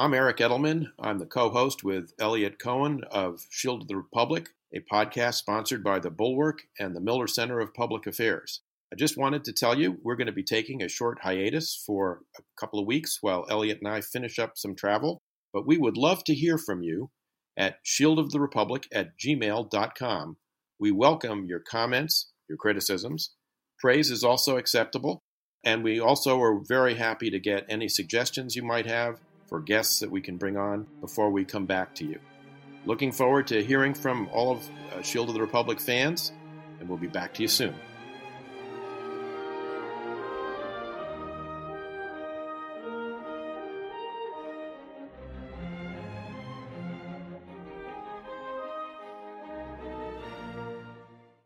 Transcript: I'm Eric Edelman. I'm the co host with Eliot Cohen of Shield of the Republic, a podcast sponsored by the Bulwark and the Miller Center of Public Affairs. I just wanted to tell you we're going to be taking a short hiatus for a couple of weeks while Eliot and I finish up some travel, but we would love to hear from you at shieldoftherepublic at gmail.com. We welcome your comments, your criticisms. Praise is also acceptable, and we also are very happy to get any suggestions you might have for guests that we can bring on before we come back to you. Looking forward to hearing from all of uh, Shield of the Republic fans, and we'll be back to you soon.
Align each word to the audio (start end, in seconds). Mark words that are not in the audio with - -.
I'm 0.00 0.14
Eric 0.14 0.36
Edelman. 0.36 0.92
I'm 1.00 1.18
the 1.18 1.26
co 1.26 1.50
host 1.50 1.82
with 1.82 2.12
Eliot 2.20 2.60
Cohen 2.60 3.02
of 3.10 3.44
Shield 3.50 3.82
of 3.82 3.88
the 3.88 3.96
Republic, 3.96 4.50
a 4.72 4.78
podcast 4.78 5.34
sponsored 5.34 5.82
by 5.82 5.98
the 5.98 6.08
Bulwark 6.08 6.60
and 6.78 6.94
the 6.94 7.00
Miller 7.00 7.26
Center 7.26 7.58
of 7.58 7.74
Public 7.74 8.06
Affairs. 8.06 8.60
I 8.92 8.96
just 8.96 9.16
wanted 9.16 9.42
to 9.42 9.52
tell 9.52 9.76
you 9.76 9.98
we're 10.04 10.14
going 10.14 10.28
to 10.28 10.32
be 10.32 10.44
taking 10.44 10.84
a 10.84 10.88
short 10.88 11.18
hiatus 11.22 11.74
for 11.84 12.20
a 12.38 12.42
couple 12.56 12.78
of 12.78 12.86
weeks 12.86 13.18
while 13.22 13.44
Eliot 13.50 13.78
and 13.82 13.88
I 13.88 14.00
finish 14.00 14.38
up 14.38 14.52
some 14.54 14.76
travel, 14.76 15.20
but 15.52 15.66
we 15.66 15.76
would 15.76 15.96
love 15.96 16.22
to 16.26 16.34
hear 16.34 16.58
from 16.58 16.80
you 16.80 17.10
at 17.56 17.84
shieldoftherepublic 17.84 18.84
at 18.92 19.18
gmail.com. 19.18 20.36
We 20.78 20.92
welcome 20.92 21.44
your 21.46 21.58
comments, 21.68 22.30
your 22.48 22.56
criticisms. 22.56 23.34
Praise 23.80 24.12
is 24.12 24.22
also 24.22 24.58
acceptable, 24.58 25.24
and 25.64 25.82
we 25.82 25.98
also 25.98 26.40
are 26.40 26.60
very 26.64 26.94
happy 26.94 27.30
to 27.30 27.40
get 27.40 27.66
any 27.68 27.88
suggestions 27.88 28.54
you 28.54 28.62
might 28.62 28.86
have 28.86 29.18
for 29.48 29.60
guests 29.60 30.00
that 30.00 30.10
we 30.10 30.20
can 30.20 30.36
bring 30.36 30.56
on 30.56 30.86
before 31.00 31.30
we 31.30 31.44
come 31.44 31.66
back 31.66 31.94
to 31.96 32.04
you. 32.04 32.20
Looking 32.84 33.12
forward 33.12 33.48
to 33.48 33.64
hearing 33.64 33.94
from 33.94 34.28
all 34.32 34.52
of 34.52 34.70
uh, 34.94 35.02
Shield 35.02 35.28
of 35.28 35.34
the 35.34 35.40
Republic 35.40 35.80
fans, 35.80 36.32
and 36.78 36.88
we'll 36.88 36.98
be 36.98 37.06
back 37.08 37.34
to 37.34 37.42
you 37.42 37.48
soon. 37.48 37.74